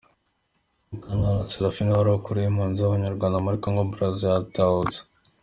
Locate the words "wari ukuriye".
1.93-2.47